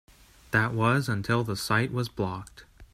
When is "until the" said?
1.07-1.55